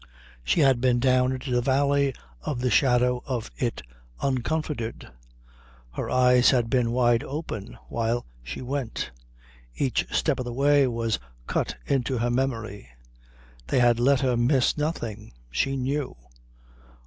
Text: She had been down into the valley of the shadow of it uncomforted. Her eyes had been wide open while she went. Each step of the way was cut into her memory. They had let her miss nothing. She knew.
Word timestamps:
She 0.43 0.61
had 0.61 0.81
been 0.81 0.99
down 0.99 1.31
into 1.31 1.51
the 1.51 1.61
valley 1.61 2.15
of 2.41 2.59
the 2.59 2.71
shadow 2.71 3.21
of 3.27 3.51
it 3.55 3.83
uncomforted. 4.19 5.07
Her 5.91 6.09
eyes 6.09 6.49
had 6.49 6.71
been 6.71 6.89
wide 6.91 7.23
open 7.23 7.77
while 7.87 8.25
she 8.41 8.63
went. 8.63 9.11
Each 9.75 10.07
step 10.09 10.39
of 10.39 10.45
the 10.45 10.53
way 10.53 10.87
was 10.87 11.19
cut 11.45 11.75
into 11.85 12.17
her 12.17 12.31
memory. 12.31 12.89
They 13.67 13.77
had 13.79 13.99
let 13.99 14.21
her 14.21 14.35
miss 14.35 14.75
nothing. 14.75 15.33
She 15.51 15.77
knew. 15.77 16.15